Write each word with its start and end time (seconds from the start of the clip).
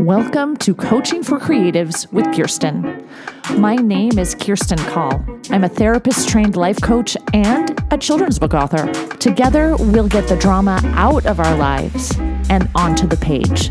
Welcome 0.00 0.58
to 0.58 0.74
Coaching 0.74 1.22
for 1.22 1.38
Creatives 1.38 2.12
with 2.12 2.26
Kirstine. 2.26 3.08
My 3.56 3.76
name 3.76 4.18
is 4.18 4.34
Kirstine 4.34 4.86
Call. 4.90 5.24
I'm 5.50 5.64
a 5.64 5.70
therapist 5.70 6.28
trained 6.28 6.54
life 6.54 6.78
coach 6.82 7.16
and 7.32 7.82
a 7.90 7.96
children's 7.96 8.38
book 8.38 8.52
author. 8.52 8.92
Together, 9.16 9.74
we'll 9.78 10.06
get 10.06 10.28
the 10.28 10.36
drama 10.36 10.78
out 10.96 11.24
of 11.24 11.40
our 11.40 11.56
lives 11.56 12.14
and 12.50 12.68
onto 12.74 13.06
the 13.06 13.16
page. 13.16 13.70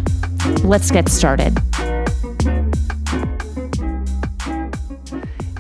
Let's 0.63 0.89
get 0.89 1.09
started. 1.09 1.59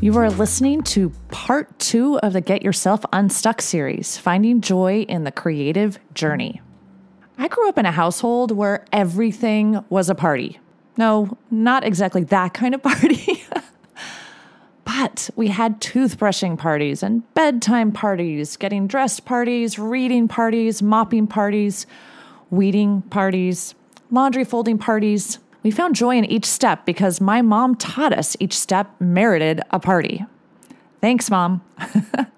You 0.01 0.17
are 0.17 0.31
listening 0.31 0.81
to 0.83 1.11
part 1.29 1.77
two 1.77 2.19
of 2.21 2.33
the 2.33 2.41
Get 2.41 2.63
Yourself 2.63 3.05
Unstuck 3.13 3.61
series, 3.61 4.17
Finding 4.17 4.61
Joy 4.61 5.01
in 5.01 5.25
the 5.25 5.31
Creative 5.31 5.99
Journey. 6.15 6.61
I 7.37 7.47
grew 7.47 7.67
up 7.69 7.77
in 7.77 7.85
a 7.85 7.91
household 7.91 8.51
where 8.51 8.85
everything 8.91 9.83
was 9.89 10.09
a 10.09 10.15
party. 10.15 10.59
No, 10.97 11.37
not 11.51 11.83
exactly 11.83 12.23
that 12.25 12.53
kind 12.53 12.73
of 12.73 12.81
party. 12.83 13.43
but 14.85 15.29
we 15.35 15.49
had 15.49 15.81
toothbrushing 15.81 16.57
parties 16.57 17.03
and 17.03 17.21
bedtime 17.33 17.91
parties, 17.91 18.55
getting 18.55 18.87
dressed 18.87 19.25
parties, 19.25 19.77
reading 19.77 20.27
parties, 20.27 20.81
mopping 20.81 21.27
parties, 21.27 21.85
weeding 22.49 23.01
parties, 23.03 23.75
laundry 24.11 24.45
folding 24.45 24.77
parties. 24.77 25.39
We 25.63 25.71
found 25.71 25.95
joy 25.95 26.15
in 26.15 26.25
each 26.25 26.45
step 26.45 26.85
because 26.85 27.19
my 27.19 27.41
mom 27.41 27.75
taught 27.75 28.13
us 28.13 28.37
each 28.39 28.57
step 28.57 28.89
merited 28.99 29.61
a 29.71 29.79
party. 29.79 30.25
Thanks, 31.01 31.29
Mom. 31.29 31.61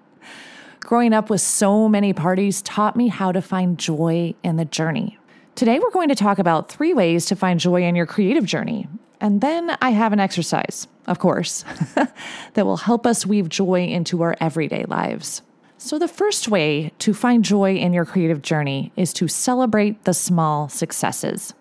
Growing 0.88 1.12
up 1.12 1.28
with 1.28 1.42
so 1.42 1.86
many 1.86 2.14
parties 2.14 2.62
taught 2.62 2.96
me 2.96 3.08
how 3.08 3.30
to 3.30 3.42
find 3.42 3.76
joy 3.76 4.34
in 4.42 4.56
the 4.56 4.64
journey. 4.64 5.18
Today, 5.54 5.78
we're 5.78 5.90
going 5.90 6.08
to 6.08 6.14
talk 6.14 6.38
about 6.38 6.70
three 6.70 6.94
ways 6.94 7.26
to 7.26 7.36
find 7.36 7.60
joy 7.60 7.82
in 7.82 7.94
your 7.94 8.06
creative 8.06 8.46
journey. 8.46 8.88
And 9.20 9.42
then 9.42 9.76
I 9.82 9.90
have 9.90 10.14
an 10.14 10.18
exercise, 10.18 10.88
of 11.06 11.18
course, 11.18 11.62
that 12.54 12.64
will 12.64 12.78
help 12.78 13.06
us 13.06 13.26
weave 13.26 13.50
joy 13.50 13.84
into 13.84 14.22
our 14.22 14.34
everyday 14.40 14.84
lives. 14.84 15.42
So, 15.76 15.98
the 15.98 16.08
first 16.08 16.48
way 16.48 16.90
to 17.00 17.12
find 17.12 17.44
joy 17.44 17.74
in 17.76 17.92
your 17.92 18.06
creative 18.06 18.40
journey 18.40 18.90
is 18.96 19.12
to 19.12 19.28
celebrate 19.28 20.04
the 20.04 20.14
small 20.14 20.70
successes. 20.70 21.52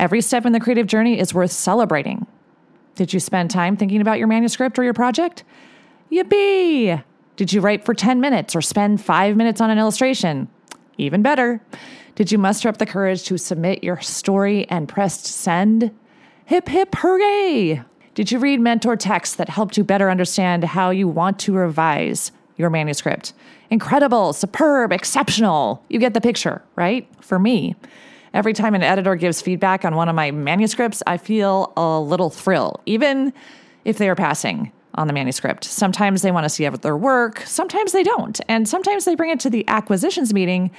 Every 0.00 0.20
step 0.20 0.44
in 0.44 0.52
the 0.52 0.58
creative 0.58 0.88
journey 0.88 1.20
is 1.20 1.32
worth 1.32 1.52
celebrating. 1.52 2.26
Did 2.96 3.12
you 3.12 3.20
spend 3.20 3.52
time 3.52 3.76
thinking 3.76 4.00
about 4.00 4.18
your 4.18 4.26
manuscript 4.26 4.80
or 4.80 4.82
your 4.82 4.94
project? 4.94 5.44
Yippee! 6.10 7.04
Did 7.42 7.52
you 7.52 7.60
write 7.60 7.84
for 7.84 7.92
10 7.92 8.20
minutes 8.20 8.54
or 8.54 8.62
spend 8.62 9.02
five 9.02 9.36
minutes 9.36 9.60
on 9.60 9.68
an 9.68 9.76
illustration? 9.76 10.46
Even 10.96 11.22
better. 11.22 11.60
Did 12.14 12.30
you 12.30 12.38
muster 12.38 12.68
up 12.68 12.76
the 12.76 12.86
courage 12.86 13.24
to 13.24 13.36
submit 13.36 13.82
your 13.82 14.00
story 14.00 14.64
and 14.68 14.88
press 14.88 15.26
send? 15.26 15.90
Hip, 16.44 16.68
hip, 16.68 16.94
hooray! 16.94 17.82
Did 18.14 18.30
you 18.30 18.38
read 18.38 18.60
mentor 18.60 18.94
texts 18.94 19.34
that 19.34 19.48
helped 19.48 19.76
you 19.76 19.82
better 19.82 20.08
understand 20.08 20.62
how 20.62 20.90
you 20.90 21.08
want 21.08 21.40
to 21.40 21.52
revise 21.52 22.30
your 22.58 22.70
manuscript? 22.70 23.32
Incredible, 23.70 24.32
superb, 24.32 24.92
exceptional. 24.92 25.84
You 25.88 25.98
get 25.98 26.14
the 26.14 26.20
picture, 26.20 26.62
right? 26.76 27.08
For 27.20 27.40
me, 27.40 27.74
every 28.32 28.52
time 28.52 28.76
an 28.76 28.84
editor 28.84 29.16
gives 29.16 29.42
feedback 29.42 29.84
on 29.84 29.96
one 29.96 30.08
of 30.08 30.14
my 30.14 30.30
manuscripts, 30.30 31.02
I 31.08 31.16
feel 31.16 31.72
a 31.76 31.98
little 31.98 32.30
thrill, 32.30 32.80
even 32.86 33.32
if 33.84 33.98
they 33.98 34.08
are 34.08 34.14
passing 34.14 34.70
on 34.94 35.06
the 35.06 35.12
manuscript. 35.12 35.64
Sometimes 35.64 36.22
they 36.22 36.30
want 36.30 36.44
to 36.44 36.48
see 36.48 36.68
their 36.68 36.96
work, 36.96 37.40
sometimes 37.46 37.92
they 37.92 38.02
don't. 38.02 38.40
And 38.48 38.68
sometimes 38.68 39.04
they 39.04 39.14
bring 39.14 39.30
it 39.30 39.40
to 39.40 39.50
the 39.50 39.66
acquisitions 39.68 40.32
meeting, 40.34 40.70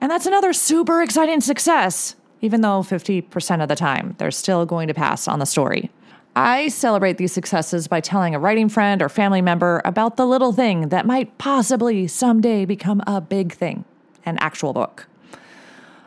and 0.00 0.10
that's 0.10 0.26
another 0.26 0.52
super 0.52 1.02
exciting 1.02 1.40
success, 1.40 2.14
even 2.40 2.60
though 2.60 2.80
50% 2.80 3.62
of 3.62 3.68
the 3.68 3.76
time 3.76 4.14
they're 4.18 4.30
still 4.30 4.64
going 4.66 4.88
to 4.88 4.94
pass 4.94 5.26
on 5.26 5.38
the 5.38 5.46
story. 5.46 5.90
I 6.36 6.68
celebrate 6.68 7.18
these 7.18 7.32
successes 7.32 7.88
by 7.88 8.00
telling 8.00 8.34
a 8.34 8.38
writing 8.38 8.68
friend 8.68 9.02
or 9.02 9.08
family 9.08 9.42
member 9.42 9.82
about 9.84 10.16
the 10.16 10.26
little 10.26 10.52
thing 10.52 10.90
that 10.90 11.04
might 11.04 11.36
possibly 11.38 12.06
someday 12.06 12.64
become 12.64 13.02
a 13.08 13.20
big 13.20 13.52
thing, 13.52 13.84
an 14.24 14.38
actual 14.38 14.72
book. 14.72 15.08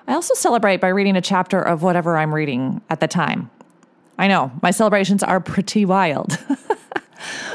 I 0.08 0.14
also 0.14 0.34
celebrate 0.34 0.80
by 0.80 0.88
reading 0.88 1.18
a 1.18 1.22
chapter 1.22 1.60
of 1.62 1.84
whatever 1.84 2.18
I'm 2.18 2.34
reading 2.34 2.82
at 2.90 3.02
the 3.02 3.08
time. 3.08 3.50
I 4.18 4.28
know, 4.28 4.52
my 4.62 4.72
celebrations 4.72 5.22
are 5.24 5.40
pretty 5.40 5.84
wild. 5.84 6.38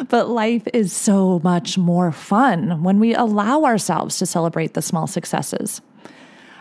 but 0.08 0.28
life 0.28 0.66
is 0.72 0.92
so 0.92 1.40
much 1.42 1.78
more 1.78 2.12
fun 2.12 2.82
when 2.82 2.98
we 2.98 3.14
allow 3.14 3.64
ourselves 3.64 4.18
to 4.18 4.26
celebrate 4.26 4.74
the 4.74 4.82
small 4.82 5.06
successes. 5.06 5.80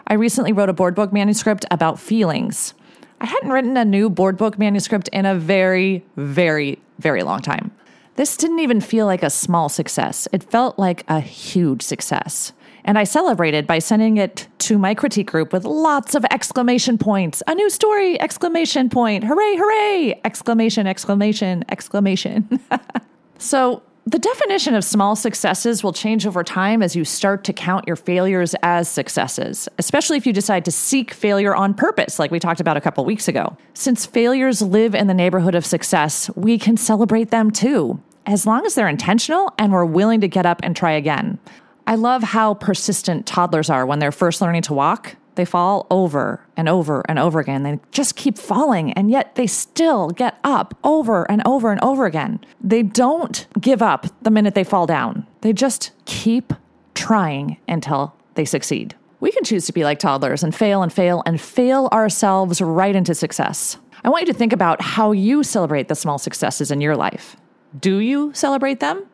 I 0.07 0.13
recently 0.13 0.53
wrote 0.53 0.69
a 0.69 0.73
board 0.73 0.95
book 0.95 1.11
manuscript 1.11 1.65
about 1.71 1.99
feelings. 1.99 2.73
I 3.19 3.25
hadn't 3.25 3.51
written 3.51 3.77
a 3.77 3.85
new 3.85 4.09
board 4.09 4.37
book 4.37 4.59
manuscript 4.59 5.07
in 5.09 5.25
a 5.25 5.35
very, 5.35 6.05
very, 6.15 6.79
very 6.99 7.23
long 7.23 7.41
time. 7.41 7.71
This 8.15 8.37
didn't 8.37 8.59
even 8.59 8.81
feel 8.81 9.05
like 9.05 9.23
a 9.23 9.29
small 9.29 9.67
success. 9.67 10.27
It 10.31 10.43
felt 10.43 10.79
like 10.79 11.03
a 11.07 11.19
huge 11.19 11.81
success. 11.81 12.53
And 12.85 12.99
I 12.99 13.03
celebrated 13.03 13.65
by 13.65 13.79
sending 13.79 14.17
it 14.17 14.47
to 14.59 14.77
my 14.77 14.93
critique 14.93 15.29
group 15.29 15.51
with 15.51 15.65
lots 15.65 16.13
of 16.13 16.23
exclamation 16.29 16.99
points. 16.99 17.41
A 17.47 17.55
new 17.55 17.69
story, 17.69 18.21
exclamation 18.21 18.89
point. 18.89 19.23
Hooray, 19.23 19.55
hooray, 19.57 20.21
exclamation, 20.23 20.85
exclamation, 20.85 21.65
exclamation. 21.69 22.59
so, 23.39 23.81
the 24.07 24.19
definition 24.19 24.75
of 24.75 24.83
small 24.83 25.15
successes 25.15 25.83
will 25.83 25.91
change 25.91 26.27
over 26.27 26.43
time 26.43 26.83
as 26.83 26.95
you 26.95 27.03
start 27.03 27.43
to 27.45 27.53
count 27.53 27.87
your 27.87 27.95
failures 27.95 28.53
as 28.61 28.87
successes, 28.87 29.67
especially 29.79 30.17
if 30.17 30.27
you 30.27 30.33
decide 30.33 30.63
to 30.65 30.71
seek 30.71 31.11
failure 31.11 31.55
on 31.55 31.73
purpose, 31.73 32.19
like 32.19 32.29
we 32.29 32.37
talked 32.37 32.59
about 32.59 32.77
a 32.77 32.81
couple 32.81 33.03
weeks 33.03 33.27
ago. 33.27 33.57
Since 33.73 34.05
failures 34.05 34.61
live 34.61 34.93
in 34.93 35.07
the 35.07 35.15
neighborhood 35.15 35.55
of 35.55 35.65
success, 35.65 36.29
we 36.35 36.59
can 36.59 36.77
celebrate 36.77 37.31
them 37.31 37.49
too, 37.49 37.99
as 38.27 38.45
long 38.45 38.63
as 38.67 38.75
they're 38.75 38.87
intentional 38.87 39.51
and 39.57 39.73
we're 39.73 39.85
willing 39.85 40.21
to 40.21 40.27
get 40.27 40.45
up 40.45 40.59
and 40.61 40.75
try 40.75 40.91
again. 40.91 41.39
I 41.87 41.95
love 41.95 42.23
how 42.23 42.55
persistent 42.55 43.25
toddlers 43.25 43.69
are 43.69 43.85
when 43.85 43.99
they're 43.99 44.11
first 44.11 44.41
learning 44.41 44.63
to 44.63 44.73
walk. 44.73 45.15
They 45.35 45.45
fall 45.45 45.85
over 45.91 46.45
and 46.57 46.67
over 46.67 47.03
and 47.07 47.19
over 47.19 47.39
again. 47.39 47.63
They 47.63 47.79
just 47.91 48.15
keep 48.15 48.37
falling, 48.37 48.93
and 48.93 49.11
yet 49.11 49.35
they 49.35 49.47
still 49.47 50.09
get 50.09 50.39
up 50.43 50.77
over 50.83 51.29
and 51.29 51.45
over 51.45 51.71
and 51.71 51.81
over 51.83 52.05
again. 52.05 52.39
They 52.61 52.81
don't 52.81 53.45
give 53.59 53.81
up 53.81 54.07
the 54.23 54.31
minute 54.31 54.55
they 54.55 54.63
fall 54.63 54.85
down, 54.85 55.27
they 55.41 55.53
just 55.53 55.91
keep 56.05 56.53
trying 56.93 57.57
until 57.67 58.15
they 58.35 58.45
succeed. 58.45 58.95
We 59.19 59.31
can 59.31 59.43
choose 59.43 59.65
to 59.65 59.73
be 59.73 59.83
like 59.83 59.99
toddlers 59.99 60.43
and 60.43 60.53
fail 60.53 60.81
and 60.81 60.91
fail 60.91 61.23
and 61.25 61.39
fail 61.39 61.89
ourselves 61.91 62.61
right 62.61 62.95
into 62.95 63.13
success. 63.13 63.77
I 64.03 64.09
want 64.09 64.27
you 64.27 64.33
to 64.33 64.37
think 64.37 64.53
about 64.53 64.81
how 64.81 65.11
you 65.11 65.43
celebrate 65.43 65.87
the 65.87 65.95
small 65.95 66.17
successes 66.17 66.71
in 66.71 66.81
your 66.81 66.95
life. 66.95 67.35
Do 67.79 67.97
you 67.97 68.33
celebrate 68.33 68.79
them? 68.79 69.05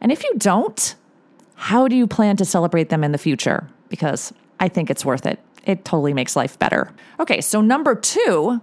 And 0.00 0.12
if 0.12 0.22
you 0.22 0.34
don't, 0.36 0.94
how 1.54 1.88
do 1.88 1.96
you 1.96 2.06
plan 2.06 2.36
to 2.36 2.44
celebrate 2.44 2.88
them 2.88 3.04
in 3.04 3.12
the 3.12 3.18
future? 3.18 3.68
Because 3.88 4.32
I 4.60 4.68
think 4.68 4.90
it's 4.90 5.04
worth 5.04 5.26
it. 5.26 5.40
It 5.64 5.84
totally 5.84 6.12
makes 6.12 6.36
life 6.36 6.58
better. 6.58 6.90
Okay, 7.20 7.40
so 7.40 7.60
number 7.60 7.94
two 7.94 8.60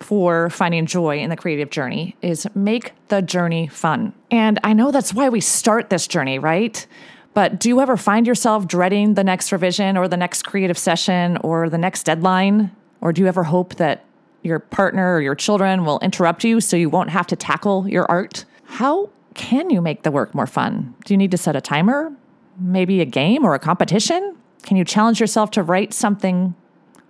for 0.00 0.50
finding 0.50 0.86
joy 0.86 1.18
in 1.18 1.30
the 1.30 1.36
creative 1.36 1.70
journey 1.70 2.16
is 2.20 2.46
make 2.54 2.92
the 3.08 3.22
journey 3.22 3.68
fun. 3.68 4.12
And 4.30 4.58
I 4.64 4.72
know 4.72 4.90
that's 4.90 5.14
why 5.14 5.28
we 5.28 5.40
start 5.40 5.90
this 5.90 6.06
journey, 6.06 6.38
right? 6.38 6.86
But 7.32 7.58
do 7.58 7.68
you 7.68 7.80
ever 7.80 7.96
find 7.96 8.26
yourself 8.26 8.66
dreading 8.66 9.14
the 9.14 9.24
next 9.24 9.50
revision 9.50 9.96
or 9.96 10.06
the 10.06 10.16
next 10.16 10.42
creative 10.42 10.78
session 10.78 11.36
or 11.38 11.68
the 11.68 11.78
next 11.78 12.04
deadline? 12.04 12.70
Or 13.00 13.12
do 13.12 13.22
you 13.22 13.28
ever 13.28 13.44
hope 13.44 13.76
that 13.76 14.04
your 14.42 14.58
partner 14.58 15.14
or 15.14 15.20
your 15.20 15.34
children 15.34 15.84
will 15.84 15.98
interrupt 16.00 16.44
you 16.44 16.60
so 16.60 16.76
you 16.76 16.90
won't 16.90 17.10
have 17.10 17.26
to 17.28 17.36
tackle 17.36 17.88
your 17.88 18.06
art? 18.10 18.44
How 18.64 19.10
can 19.34 19.70
you 19.70 19.80
make 19.80 20.02
the 20.02 20.10
work 20.10 20.34
more 20.34 20.46
fun? 20.46 20.94
Do 21.04 21.14
you 21.14 21.18
need 21.18 21.30
to 21.32 21.38
set 21.38 21.56
a 21.56 21.60
timer? 21.60 22.12
Maybe 22.58 23.00
a 23.00 23.04
game 23.04 23.44
or 23.44 23.54
a 23.54 23.58
competition? 23.58 24.36
Can 24.62 24.76
you 24.76 24.84
challenge 24.84 25.20
yourself 25.20 25.50
to 25.52 25.62
write 25.62 25.92
something 25.92 26.54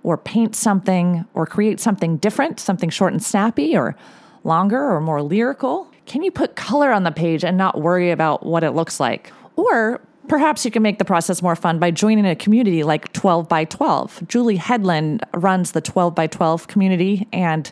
or 0.03 0.16
paint 0.16 0.55
something 0.55 1.25
or 1.34 1.47
create 1.47 1.81
something 1.81 2.16
different, 2.19 2.60
something 2.60 2.91
short 2.91 3.13
and 3.13 3.22
snappy 3.22 3.77
or 3.77 3.97
longer 4.42 4.80
or 4.80 5.01
more 5.01 5.22
lyrical? 5.22 5.91
Can 6.07 6.22
you 6.22 6.30
put 6.30 6.57
color 6.57 6.92
on 6.92 7.04
the 7.04 7.13
page 7.13 7.45
and 7.45 7.57
not 7.57 7.80
worry 7.80 8.10
about 8.10 8.45
what 8.45 8.63
it 8.63 8.72
looks 8.72 9.01
like? 9.01 9.33
Or 9.57 10.01
perhaps 10.28 10.65
you 10.65 10.71
can 10.71 10.83
make 10.83 10.98
the 10.98 11.04
process 11.04 11.42
more 11.42 11.57
fun 11.57 11.78
by 11.78 11.91
joining 11.91 12.27
a 12.27 12.36
community 12.36 12.83
like 12.83 13.13
12 13.13 13.48
by 13.48 13.65
12. 13.65 14.27
Julie 14.28 14.59
Hedlund 14.59 15.22
runs 15.33 15.72
the 15.72 15.80
12 15.80 16.15
by 16.15 16.27
12 16.27 16.68
community, 16.68 17.27
and 17.33 17.71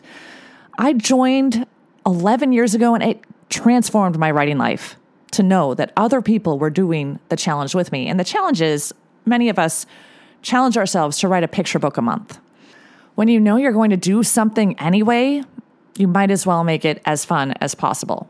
I 0.77 0.93
joined 0.93 1.67
11 2.05 2.51
years 2.51 2.73
ago 2.73 2.95
and 2.95 3.03
it 3.03 3.23
transformed 3.49 4.17
my 4.17 4.31
writing 4.31 4.57
life 4.57 4.95
to 5.33 5.43
know 5.43 5.73
that 5.73 5.91
other 5.97 6.21
people 6.21 6.59
were 6.59 6.69
doing 6.69 7.19
the 7.29 7.35
challenge 7.35 7.75
with 7.75 7.91
me. 7.91 8.07
And 8.07 8.19
the 8.19 8.23
challenge 8.23 8.61
is 8.61 8.93
many 9.25 9.49
of 9.49 9.59
us 9.59 9.85
challenge 10.41 10.77
ourselves 10.77 11.19
to 11.19 11.27
write 11.27 11.43
a 11.43 11.47
picture 11.47 11.79
book 11.79 11.97
a 11.97 12.01
month. 12.01 12.39
When 13.15 13.27
you 13.27 13.39
know 13.39 13.57
you're 13.57 13.71
going 13.71 13.91
to 13.91 13.97
do 13.97 14.23
something 14.23 14.77
anyway, 14.79 15.43
you 15.97 16.07
might 16.07 16.31
as 16.31 16.45
well 16.45 16.63
make 16.63 16.85
it 16.85 17.01
as 17.05 17.25
fun 17.25 17.53
as 17.61 17.75
possible. 17.75 18.29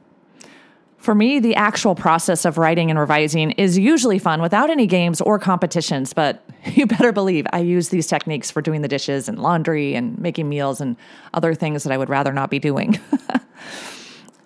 For 0.97 1.13
me, 1.13 1.39
the 1.39 1.55
actual 1.55 1.95
process 1.95 2.45
of 2.45 2.57
writing 2.57 2.89
and 2.89 2.97
revising 2.97 3.51
is 3.51 3.77
usually 3.77 4.19
fun 4.19 4.41
without 4.41 4.69
any 4.69 4.87
games 4.87 5.19
or 5.19 5.37
competitions, 5.37 6.13
but 6.13 6.41
you 6.65 6.85
better 6.85 7.11
believe 7.11 7.45
I 7.51 7.59
use 7.59 7.89
these 7.89 8.07
techniques 8.07 8.49
for 8.49 8.61
doing 8.61 8.81
the 8.81 8.87
dishes 8.87 9.27
and 9.27 9.39
laundry 9.39 9.95
and 9.95 10.17
making 10.17 10.47
meals 10.47 10.79
and 10.79 10.95
other 11.33 11.53
things 11.53 11.83
that 11.83 11.91
I 11.91 11.97
would 11.97 12.09
rather 12.09 12.31
not 12.31 12.49
be 12.49 12.59
doing. 12.59 12.99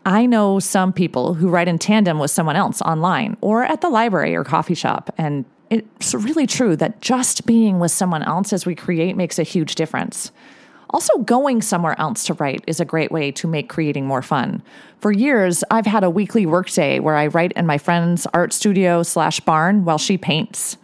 I 0.07 0.25
know 0.25 0.59
some 0.59 0.93
people 0.93 1.33
who 1.33 1.49
write 1.49 1.67
in 1.67 1.77
tandem 1.77 2.17
with 2.17 2.31
someone 2.31 2.55
else 2.55 2.81
online 2.81 3.35
or 3.41 3.63
at 3.63 3.81
the 3.81 3.89
library 3.89 4.37
or 4.37 4.45
coffee 4.45 4.73
shop. 4.73 5.13
And 5.17 5.43
it's 5.69 6.13
really 6.13 6.47
true 6.47 6.77
that 6.77 7.01
just 7.01 7.45
being 7.45 7.79
with 7.79 7.91
someone 7.91 8.23
else 8.23 8.53
as 8.53 8.65
we 8.65 8.73
create 8.73 9.17
makes 9.17 9.37
a 9.37 9.43
huge 9.43 9.75
difference. 9.75 10.31
Also, 10.91 11.17
going 11.23 11.61
somewhere 11.61 11.99
else 11.99 12.23
to 12.27 12.33
write 12.35 12.63
is 12.67 12.79
a 12.79 12.85
great 12.85 13.11
way 13.11 13.33
to 13.33 13.49
make 13.49 13.67
creating 13.67 14.05
more 14.05 14.21
fun. 14.21 14.63
For 15.01 15.11
years, 15.11 15.61
I've 15.69 15.85
had 15.85 16.05
a 16.05 16.09
weekly 16.09 16.45
workday 16.45 16.99
where 16.99 17.17
I 17.17 17.27
write 17.27 17.51
in 17.51 17.65
my 17.65 17.77
friend's 17.77 18.25
art 18.27 18.53
studio 18.53 19.03
slash 19.03 19.41
barn 19.41 19.83
while 19.83 19.97
she 19.97 20.17
paints. 20.17 20.77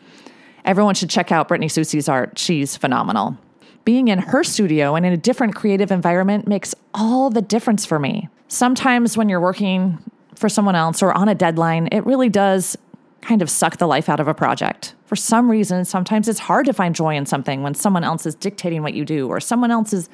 Everyone 0.66 0.96
should 0.96 1.10
check 1.10 1.32
out 1.32 1.48
Brittany 1.48 1.70
Soucy's 1.70 2.10
art. 2.10 2.38
She's 2.38 2.76
phenomenal. 2.76 3.38
Being 3.86 4.10
in 4.10 4.20
her 4.20 4.44
studio 4.44 4.96
and 4.96 5.06
in 5.06 5.14
a 5.14 5.18
different 5.18 5.56
creative 5.56 5.92
environment 5.94 6.46
makes 6.46 6.76
all 6.94 7.30
the 7.30 7.42
difference 7.42 7.86
for 7.86 8.00
me. 8.00 8.28
Sometimes 8.54 9.18
when 9.18 9.30
you're 9.30 9.42
working 9.42 9.98
for 10.36 10.48
someone 10.48 10.76
else 10.76 11.02
or 11.02 11.12
on 11.12 11.28
a 11.28 11.34
deadline, 11.34 11.90
it 11.92 12.06
really 12.06 12.30
does 12.30 12.78
kind 13.22 13.42
of 13.42 13.50
suck 13.50 13.78
the 13.78 13.88
life 13.88 14.10
out 14.10 14.20
of 14.20 14.28
a 14.28 14.34
project. 14.36 14.94
For 15.06 15.16
some 15.16 15.50
reason, 15.50 15.86
sometimes 15.86 16.28
it's 16.28 16.38
hard 16.38 16.68
to 16.68 16.74
find 16.74 16.94
joy 16.94 17.16
in 17.16 17.26
something 17.26 17.64
when 17.64 17.74
someone 17.74 18.04
else 18.04 18.28
is 18.28 18.36
dictating 18.36 18.84
what 18.84 18.94
you 18.94 19.06
do 19.06 19.28
or 19.28 19.40
someone 19.40 19.72
else 19.72 19.92
is 19.92 20.08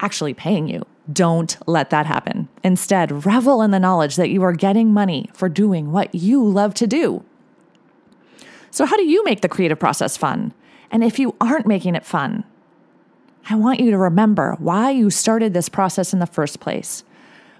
actually 0.00 0.32
paying 0.32 0.66
you. 0.66 0.86
Don't 1.12 1.58
let 1.66 1.90
that 1.90 2.06
happen. 2.06 2.48
Instead, 2.62 3.26
revel 3.26 3.60
in 3.60 3.70
the 3.70 3.78
knowledge 3.78 4.16
that 4.16 4.30
you 4.30 4.42
are 4.44 4.54
getting 4.54 4.94
money 4.94 5.28
for 5.34 5.50
doing 5.50 5.92
what 5.92 6.14
you 6.14 6.42
love 6.42 6.72
to 6.74 6.86
do. 6.86 7.22
So, 8.70 8.86
how 8.86 8.96
do 8.96 9.04
you 9.04 9.22
make 9.24 9.42
the 9.42 9.48
creative 9.50 9.78
process 9.78 10.16
fun? 10.16 10.54
And 10.90 11.04
if 11.04 11.18
you 11.18 11.36
aren't 11.38 11.66
making 11.66 11.96
it 11.96 12.06
fun, 12.06 12.44
I 13.50 13.56
want 13.56 13.80
you 13.80 13.90
to 13.90 13.98
remember 13.98 14.56
why 14.58 14.90
you 14.92 15.10
started 15.10 15.52
this 15.52 15.68
process 15.68 16.14
in 16.14 16.18
the 16.18 16.26
first 16.26 16.60
place. 16.60 17.04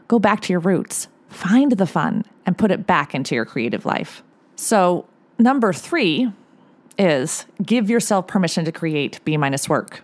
Go 0.09 0.19
back 0.19 0.41
to 0.43 0.53
your 0.53 0.61
roots, 0.61 1.09
find 1.29 1.73
the 1.73 1.87
fun, 1.87 2.25
and 2.47 2.59
put 2.59 2.71
it 2.71 2.87
back 2.87 3.15
into 3.15 3.35
your 3.35 3.45
creative 3.45 3.87
life. 3.87 4.23
So, 4.57 5.07
number 5.39 5.73
three 5.73 6.31
is 6.99 7.47
give 7.63 7.91
yourself 7.91 8.27
permission 8.27 8.65
to 8.65 8.73
create 8.73 9.21
B 9.25 9.37
minus 9.37 9.69
work. 9.69 10.03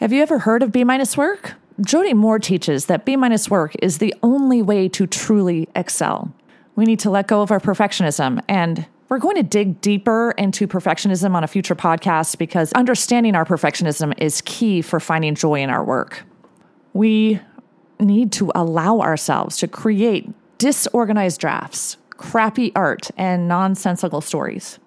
Have 0.00 0.12
you 0.12 0.22
ever 0.22 0.40
heard 0.40 0.62
of 0.62 0.72
B 0.72 0.84
minus 0.84 1.16
work? 1.16 1.54
Jody 1.80 2.14
Moore 2.14 2.38
teaches 2.38 2.86
that 2.86 3.04
B 3.04 3.16
minus 3.16 3.48
work 3.48 3.74
is 3.80 3.98
the 3.98 4.14
only 4.22 4.60
way 4.60 4.88
to 4.88 5.06
truly 5.06 5.68
excel. 5.74 6.32
We 6.76 6.84
need 6.84 6.98
to 7.00 7.10
let 7.10 7.26
go 7.26 7.42
of 7.42 7.50
our 7.50 7.60
perfectionism 7.60 8.42
and 8.48 8.86
we're 9.08 9.18
going 9.18 9.36
to 9.36 9.42
dig 9.42 9.80
deeper 9.80 10.32
into 10.38 10.68
perfectionism 10.68 11.34
on 11.34 11.42
a 11.42 11.48
future 11.48 11.74
podcast 11.74 12.38
because 12.38 12.72
understanding 12.74 13.34
our 13.34 13.44
perfectionism 13.44 14.14
is 14.18 14.40
key 14.42 14.82
for 14.82 15.00
finding 15.00 15.34
joy 15.34 15.60
in 15.60 15.68
our 15.68 15.84
work. 15.84 16.22
We 16.92 17.40
need 18.00 18.32
to 18.32 18.50
allow 18.54 19.00
ourselves 19.00 19.56
to 19.58 19.68
create 19.68 20.28
disorganized 20.58 21.40
drafts 21.40 21.96
crappy 22.20 22.70
art, 22.76 23.10
and 23.16 23.48
nonsensical 23.48 24.20
stories. 24.20 24.78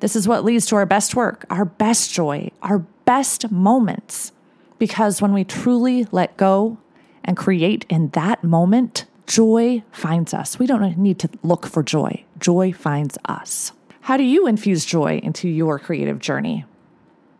This 0.00 0.16
is 0.16 0.26
what 0.26 0.44
leads 0.44 0.66
to 0.66 0.76
our 0.76 0.84
best 0.84 1.14
work, 1.14 1.46
our 1.48 1.64
best 1.64 2.12
joy, 2.12 2.50
our 2.62 2.80
best 3.04 3.50
moments. 3.50 4.32
Because 4.80 5.22
when 5.22 5.32
we 5.32 5.44
truly 5.44 6.08
let 6.10 6.36
go 6.36 6.76
and 7.22 7.36
create 7.36 7.86
in 7.88 8.08
that 8.10 8.42
moment, 8.42 9.06
joy 9.28 9.84
finds 9.92 10.34
us. 10.34 10.58
We 10.58 10.66
don't 10.66 10.98
need 10.98 11.20
to 11.20 11.30
look 11.44 11.64
for 11.64 11.84
joy, 11.84 12.24
joy 12.40 12.72
finds 12.72 13.16
us. 13.24 13.70
How 14.00 14.16
do 14.16 14.24
you 14.24 14.48
infuse 14.48 14.84
joy 14.84 15.20
into 15.22 15.48
your 15.48 15.78
creative 15.78 16.18
journey? 16.18 16.64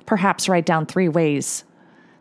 Perhaps 0.06 0.49
write 0.49 0.64
down 0.64 0.87
three 0.87 1.08
ways 1.08 1.64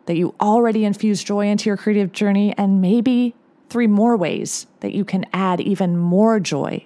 that 0.06 0.16
you 0.16 0.34
already 0.40 0.84
infuse 0.84 1.22
joy 1.22 1.46
into 1.46 1.68
your 1.68 1.76
creative 1.76 2.12
journey, 2.12 2.54
and 2.56 2.80
maybe 2.80 3.34
three 3.68 3.86
more 3.86 4.16
ways 4.16 4.66
that 4.80 4.92
you 4.92 5.04
can 5.04 5.24
add 5.32 5.60
even 5.60 5.96
more 5.96 6.38
joy 6.40 6.84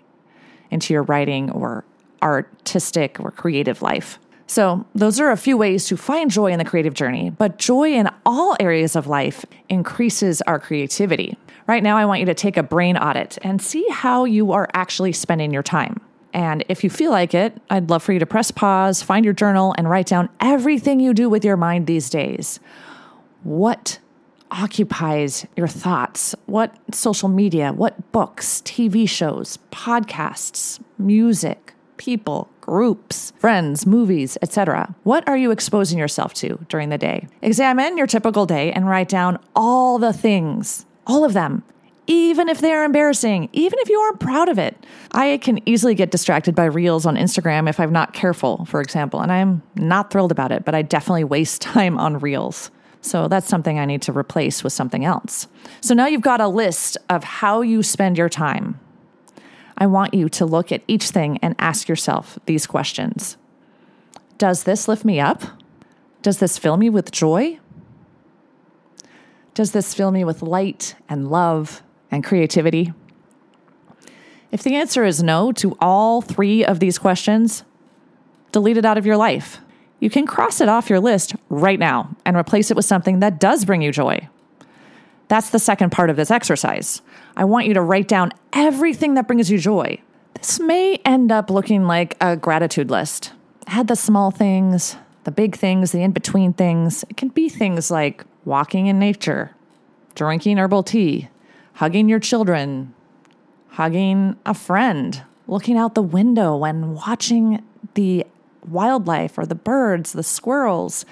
into 0.70 0.92
your 0.92 1.02
writing 1.02 1.50
or 1.50 1.84
artistic 2.22 3.18
or 3.20 3.30
creative 3.30 3.82
life. 3.82 4.18
So, 4.46 4.86
those 4.94 5.20
are 5.20 5.30
a 5.30 5.36
few 5.36 5.58
ways 5.58 5.84
to 5.86 5.96
find 5.96 6.30
joy 6.30 6.52
in 6.52 6.58
the 6.58 6.64
creative 6.64 6.94
journey, 6.94 7.28
but 7.28 7.58
joy 7.58 7.92
in 7.92 8.08
all 8.24 8.56
areas 8.58 8.96
of 8.96 9.06
life 9.06 9.44
increases 9.68 10.40
our 10.42 10.58
creativity. 10.58 11.36
Right 11.66 11.82
now, 11.82 11.98
I 11.98 12.06
want 12.06 12.20
you 12.20 12.26
to 12.26 12.34
take 12.34 12.56
a 12.56 12.62
brain 12.62 12.96
audit 12.96 13.36
and 13.42 13.60
see 13.60 13.86
how 13.90 14.24
you 14.24 14.52
are 14.52 14.66
actually 14.72 15.12
spending 15.12 15.52
your 15.52 15.62
time. 15.62 16.00
And 16.32 16.64
if 16.70 16.82
you 16.82 16.88
feel 16.88 17.10
like 17.10 17.34
it, 17.34 17.60
I'd 17.68 17.90
love 17.90 18.02
for 18.02 18.14
you 18.14 18.18
to 18.20 18.26
press 18.26 18.50
pause, 18.50 19.02
find 19.02 19.22
your 19.22 19.34
journal, 19.34 19.74
and 19.76 19.88
write 19.88 20.06
down 20.06 20.30
everything 20.40 20.98
you 20.98 21.12
do 21.12 21.28
with 21.28 21.44
your 21.44 21.58
mind 21.58 21.86
these 21.86 22.08
days. 22.08 22.58
What 23.42 23.98
occupies 24.50 25.46
your 25.56 25.68
thoughts? 25.68 26.34
What 26.46 26.74
social 26.94 27.28
media, 27.28 27.72
what 27.72 28.12
books, 28.12 28.62
TV 28.64 29.08
shows, 29.08 29.58
podcasts, 29.70 30.80
music, 30.98 31.74
people, 31.98 32.48
groups, 32.60 33.32
friends, 33.38 33.86
movies, 33.86 34.38
etc. 34.42 34.94
What 35.02 35.26
are 35.28 35.36
you 35.36 35.50
exposing 35.50 35.98
yourself 35.98 36.34
to 36.34 36.64
during 36.68 36.88
the 36.88 36.98
day? 36.98 37.28
Examine 37.42 37.96
your 37.96 38.06
typical 38.06 38.46
day 38.46 38.72
and 38.72 38.88
write 38.88 39.08
down 39.08 39.38
all 39.54 39.98
the 39.98 40.12
things, 40.12 40.86
all 41.06 41.24
of 41.24 41.32
them. 41.32 41.62
Even 42.06 42.48
if 42.48 42.60
they're 42.60 42.84
embarrassing, 42.84 43.50
even 43.52 43.78
if 43.80 43.90
you 43.90 43.98
aren't 43.98 44.20
proud 44.20 44.48
of 44.48 44.58
it. 44.58 44.74
I 45.12 45.36
can 45.38 45.60
easily 45.68 45.94
get 45.94 46.10
distracted 46.10 46.54
by 46.54 46.64
reels 46.64 47.04
on 47.04 47.16
Instagram 47.16 47.68
if 47.68 47.78
I'm 47.78 47.92
not 47.92 48.14
careful, 48.14 48.64
for 48.64 48.80
example, 48.80 49.20
and 49.20 49.30
I'm 49.30 49.62
not 49.74 50.10
thrilled 50.10 50.32
about 50.32 50.50
it, 50.50 50.64
but 50.64 50.74
I 50.74 50.80
definitely 50.80 51.24
waste 51.24 51.60
time 51.74 51.98
on 51.98 52.18
reels. 52.18 52.70
So 53.00 53.28
that's 53.28 53.48
something 53.48 53.78
I 53.78 53.84
need 53.84 54.02
to 54.02 54.12
replace 54.12 54.64
with 54.64 54.72
something 54.72 55.04
else. 55.04 55.46
So 55.80 55.94
now 55.94 56.06
you've 56.06 56.20
got 56.20 56.40
a 56.40 56.48
list 56.48 56.98
of 57.08 57.24
how 57.24 57.60
you 57.60 57.82
spend 57.82 58.18
your 58.18 58.28
time. 58.28 58.80
I 59.76 59.86
want 59.86 60.14
you 60.14 60.28
to 60.30 60.44
look 60.44 60.72
at 60.72 60.82
each 60.88 61.10
thing 61.10 61.38
and 61.38 61.54
ask 61.58 61.88
yourself 61.88 62.38
these 62.46 62.66
questions 62.66 63.36
Does 64.36 64.64
this 64.64 64.88
lift 64.88 65.04
me 65.04 65.20
up? 65.20 65.42
Does 66.22 66.38
this 66.38 66.58
fill 66.58 66.76
me 66.76 66.90
with 66.90 67.12
joy? 67.12 67.60
Does 69.54 69.72
this 69.72 69.94
fill 69.94 70.10
me 70.10 70.24
with 70.24 70.42
light 70.42 70.94
and 71.08 71.30
love 71.30 71.82
and 72.10 72.24
creativity? 72.24 72.92
If 74.50 74.62
the 74.62 74.76
answer 74.76 75.04
is 75.04 75.22
no 75.22 75.52
to 75.52 75.76
all 75.80 76.22
three 76.22 76.64
of 76.64 76.80
these 76.80 76.98
questions, 76.98 77.64
delete 78.50 78.76
it 78.76 78.84
out 78.84 78.98
of 78.98 79.06
your 79.06 79.16
life 79.16 79.60
you 80.00 80.10
can 80.10 80.26
cross 80.26 80.60
it 80.60 80.68
off 80.68 80.90
your 80.90 81.00
list 81.00 81.34
right 81.48 81.78
now 81.78 82.16
and 82.24 82.36
replace 82.36 82.70
it 82.70 82.76
with 82.76 82.84
something 82.84 83.20
that 83.20 83.40
does 83.40 83.64
bring 83.64 83.82
you 83.82 83.92
joy. 83.92 84.28
That's 85.28 85.50
the 85.50 85.58
second 85.58 85.90
part 85.90 86.10
of 86.10 86.16
this 86.16 86.30
exercise. 86.30 87.02
I 87.36 87.44
want 87.44 87.66
you 87.66 87.74
to 87.74 87.82
write 87.82 88.08
down 88.08 88.32
everything 88.52 89.14
that 89.14 89.26
brings 89.26 89.50
you 89.50 89.58
joy. 89.58 90.00
This 90.34 90.60
may 90.60 90.96
end 91.04 91.32
up 91.32 91.50
looking 91.50 91.84
like 91.84 92.16
a 92.20 92.36
gratitude 92.36 92.90
list. 92.90 93.32
Add 93.66 93.88
the 93.88 93.96
small 93.96 94.30
things, 94.30 94.96
the 95.24 95.30
big 95.30 95.56
things, 95.56 95.92
the 95.92 96.02
in 96.02 96.12
between 96.12 96.52
things. 96.52 97.04
It 97.10 97.16
can 97.16 97.28
be 97.28 97.48
things 97.48 97.90
like 97.90 98.24
walking 98.44 98.86
in 98.86 98.98
nature, 98.98 99.50
drinking 100.14 100.58
herbal 100.58 100.84
tea, 100.84 101.28
hugging 101.74 102.08
your 102.08 102.20
children, 102.20 102.94
hugging 103.70 104.36
a 104.46 104.54
friend, 104.54 105.22
looking 105.46 105.76
out 105.76 105.94
the 105.94 106.02
window 106.02 106.64
and 106.64 106.94
watching 106.94 107.62
the 107.94 108.24
wildlife 108.70 109.38
or 109.38 109.46
the 109.46 109.54
birds, 109.54 110.12
the 110.12 110.22
squirrels, 110.22 111.04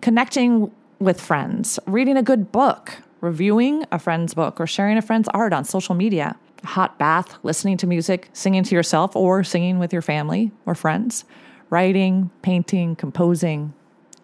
connecting 0.00 0.70
with 0.98 1.20
friends, 1.20 1.78
reading 1.86 2.16
a 2.16 2.22
good 2.22 2.52
book, 2.52 2.98
reviewing 3.20 3.84
a 3.90 3.98
friend's 3.98 4.34
book, 4.34 4.60
or 4.60 4.66
sharing 4.66 4.96
a 4.96 5.02
friend's 5.02 5.28
art 5.28 5.52
on 5.52 5.64
social 5.64 5.94
media, 5.94 6.36
a 6.62 6.66
hot 6.66 6.98
bath, 6.98 7.38
listening 7.42 7.76
to 7.78 7.86
music, 7.86 8.28
singing 8.32 8.62
to 8.64 8.74
yourself, 8.74 9.16
or 9.16 9.42
singing 9.42 9.78
with 9.78 9.92
your 9.92 10.02
family 10.02 10.52
or 10.66 10.74
friends, 10.74 11.24
writing, 11.70 12.30
painting, 12.42 12.96
composing, 12.96 13.72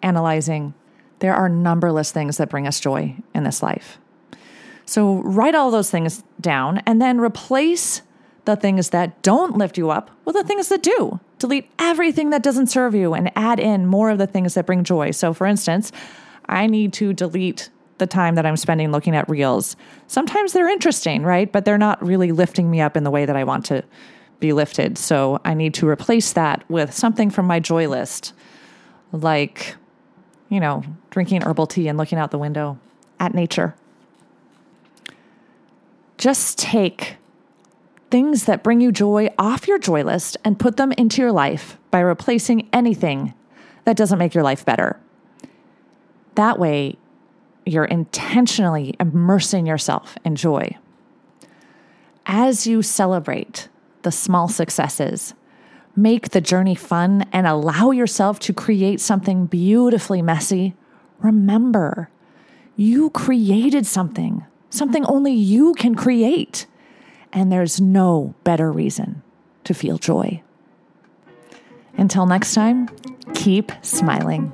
analyzing. 0.02 0.74
There 1.20 1.34
are 1.34 1.48
numberless 1.48 2.12
things 2.12 2.36
that 2.36 2.50
bring 2.50 2.66
us 2.66 2.80
joy 2.80 3.16
in 3.34 3.44
this 3.44 3.62
life. 3.62 3.98
So 4.84 5.16
write 5.22 5.54
all 5.54 5.70
those 5.70 5.90
things 5.90 6.22
down 6.40 6.82
and 6.86 7.02
then 7.02 7.18
replace 7.18 8.02
the 8.44 8.56
things 8.56 8.90
that 8.90 9.20
don't 9.22 9.56
lift 9.56 9.76
you 9.76 9.90
up 9.90 10.10
with 10.24 10.36
the 10.36 10.44
things 10.44 10.68
that 10.68 10.82
do. 10.82 11.20
Delete 11.38 11.68
everything 11.78 12.30
that 12.30 12.42
doesn't 12.42 12.68
serve 12.68 12.94
you 12.94 13.14
and 13.14 13.30
add 13.36 13.60
in 13.60 13.86
more 13.86 14.10
of 14.10 14.18
the 14.18 14.26
things 14.26 14.54
that 14.54 14.66
bring 14.66 14.84
joy. 14.84 15.10
So, 15.10 15.34
for 15.34 15.46
instance, 15.46 15.92
I 16.46 16.66
need 16.66 16.92
to 16.94 17.12
delete 17.12 17.70
the 17.98 18.06
time 18.06 18.34
that 18.34 18.46
I'm 18.46 18.56
spending 18.56 18.92
looking 18.92 19.14
at 19.16 19.28
reels. 19.28 19.76
Sometimes 20.06 20.52
they're 20.52 20.68
interesting, 20.68 21.22
right? 21.22 21.50
But 21.50 21.64
they're 21.64 21.78
not 21.78 22.04
really 22.04 22.32
lifting 22.32 22.70
me 22.70 22.80
up 22.80 22.96
in 22.96 23.04
the 23.04 23.10
way 23.10 23.24
that 23.24 23.36
I 23.36 23.44
want 23.44 23.64
to 23.66 23.84
be 24.40 24.52
lifted. 24.52 24.98
So 24.98 25.40
I 25.44 25.54
need 25.54 25.74
to 25.74 25.88
replace 25.88 26.32
that 26.34 26.68
with 26.70 26.92
something 26.92 27.30
from 27.30 27.46
my 27.46 27.60
joy 27.60 27.88
list, 27.88 28.32
like, 29.12 29.76
you 30.48 30.60
know, 30.60 30.82
drinking 31.10 31.42
herbal 31.42 31.66
tea 31.66 31.88
and 31.88 31.96
looking 31.96 32.18
out 32.18 32.30
the 32.30 32.38
window 32.38 32.78
at 33.18 33.34
nature. 33.34 33.74
Just 36.18 36.58
take 36.58 37.16
things 38.10 38.44
that 38.44 38.62
bring 38.62 38.80
you 38.80 38.92
joy 38.92 39.28
off 39.38 39.66
your 39.66 39.78
joy 39.78 40.02
list 40.02 40.36
and 40.44 40.58
put 40.58 40.76
them 40.76 40.92
into 40.92 41.20
your 41.20 41.32
life 41.32 41.76
by 41.90 42.00
replacing 42.00 42.68
anything 42.72 43.34
that 43.84 43.96
doesn't 43.96 44.18
make 44.18 44.34
your 44.34 44.44
life 44.44 44.64
better. 44.64 45.00
That 46.34 46.58
way, 46.58 46.96
you're 47.64 47.84
intentionally 47.84 48.94
immersing 49.00 49.66
yourself 49.66 50.16
in 50.24 50.36
joy. 50.36 50.76
As 52.26 52.66
you 52.66 52.82
celebrate 52.82 53.68
the 54.02 54.12
small 54.12 54.48
successes, 54.48 55.34
make 55.96 56.30
the 56.30 56.40
journey 56.40 56.74
fun, 56.74 57.26
and 57.32 57.46
allow 57.46 57.90
yourself 57.90 58.38
to 58.40 58.52
create 58.52 59.00
something 59.00 59.46
beautifully 59.46 60.22
messy, 60.22 60.74
remember 61.18 62.10
you 62.76 63.10
created 63.10 63.86
something, 63.86 64.44
something 64.68 65.04
only 65.06 65.32
you 65.32 65.74
can 65.74 65.94
create. 65.94 66.66
And 67.36 67.52
there's 67.52 67.80
no 67.82 68.34
better 68.44 68.72
reason 68.72 69.22
to 69.64 69.74
feel 69.74 69.98
joy. 69.98 70.42
Until 71.98 72.24
next 72.24 72.54
time, 72.54 72.88
keep 73.34 73.70
smiling. 73.82 74.50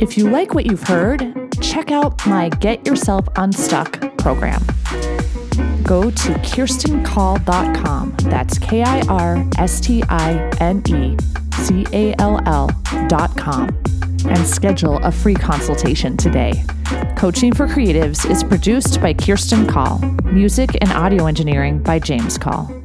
If 0.00 0.18
you 0.18 0.28
like 0.28 0.52
what 0.52 0.66
you've 0.66 0.82
heard, 0.82 1.52
check 1.62 1.92
out 1.92 2.26
my 2.26 2.48
Get 2.48 2.84
Yourself 2.84 3.28
Unstuck 3.36 4.18
program. 4.18 4.60
Go 5.84 6.10
to 6.10 6.32
kirstinecall.com. 6.42 8.16
That's 8.24 8.58
K 8.58 8.82
I 8.82 9.02
R 9.02 9.46
S 9.56 9.78
T 9.80 10.02
I 10.08 10.50
N 10.58 10.82
E 10.88 11.16
C 11.62 11.86
A 11.92 12.14
L 12.18 12.40
L.com 12.44 13.83
and 14.26 14.46
schedule 14.46 14.98
a 14.98 15.10
free 15.12 15.34
consultation 15.34 16.16
today. 16.16 16.64
Coaching 17.16 17.52
for 17.54 17.66
Creatives 17.66 18.28
is 18.30 18.44
produced 18.44 19.00
by 19.00 19.14
Kirstine 19.14 19.68
Call, 19.68 19.98
music 20.30 20.76
and 20.80 20.92
audio 20.92 21.26
engineering 21.26 21.82
by 21.82 21.98
James 21.98 22.38
Call. 22.38 22.83